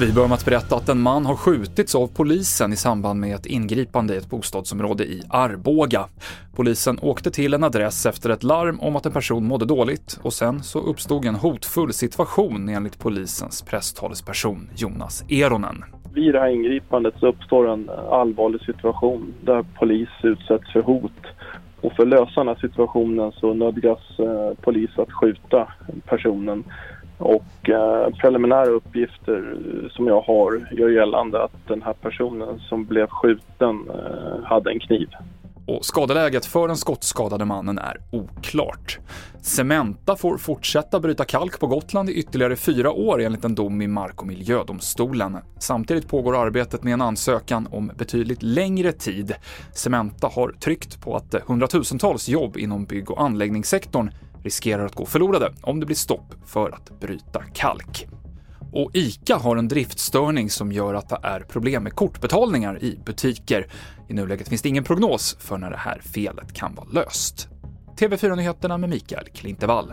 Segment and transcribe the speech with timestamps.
[0.00, 3.34] Vi börjar med att berätta att en man har skjutits av polisen i samband med
[3.34, 6.04] ett ingripande i ett bostadsområde i Arboga.
[6.56, 10.32] Polisen åkte till en adress efter ett larm om att en person mådde dåligt och
[10.32, 15.84] sen så uppstod en hotfull situation enligt polisens presstalesperson Jonas Eronen.
[16.14, 21.12] Vid det här ingripandet så uppstår en allvarlig situation där polis utsätts för hot.
[21.80, 25.68] Och för att lösa den här situationen så nödgas eh, polis att skjuta
[26.04, 26.64] personen
[27.20, 32.84] och eh, preliminära uppgifter eh, som jag har gör gällande att den här personen som
[32.84, 35.08] blev skjuten eh, hade en kniv.
[35.70, 38.98] Och skadeläget för den skottskadade mannen är oklart.
[39.42, 43.86] Cementa får fortsätta bryta kalk på Gotland i ytterligare fyra år enligt en dom i
[43.86, 45.36] Mark och miljödomstolen.
[45.58, 49.34] Samtidigt pågår arbetet med en ansökan om betydligt längre tid.
[49.72, 54.10] Cementa har tryckt på att hundratusentals jobb inom bygg och anläggningssektorn
[54.42, 58.09] riskerar att gå förlorade om det blir stopp för att bryta kalk.
[58.72, 63.66] Och ICA har en driftstörning som gör att det är problem med kortbetalningar i butiker.
[64.08, 67.48] I nuläget finns det ingen prognos för när det här felet kan vara löst.
[67.96, 69.92] TV4-nyheterna med Mikael Klintevall.